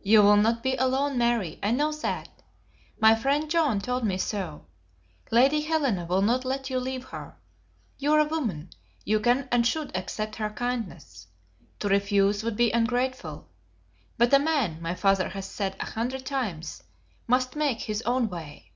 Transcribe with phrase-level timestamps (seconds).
[0.00, 2.40] "You will not be alone, Mary, I know that.
[2.98, 4.64] My friend John told me so.
[5.30, 7.36] Lady Helena will not let you leave her.
[7.98, 8.70] You are a woman;
[9.04, 11.26] you can and should accept her kindness.
[11.80, 13.50] To refuse would be ungrateful,
[14.16, 16.84] but a man, my father has said a hundred times,
[17.26, 18.72] must make his own way."